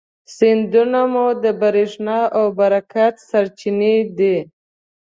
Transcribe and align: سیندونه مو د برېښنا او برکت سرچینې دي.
سیندونه 0.35 1.01
مو 1.13 1.27
د 1.43 1.45
برېښنا 1.61 2.19
او 2.37 2.45
برکت 2.59 3.15
سرچینې 3.29 3.95
دي. 4.17 4.37